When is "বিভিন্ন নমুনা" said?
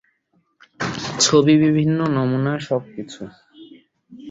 1.65-2.53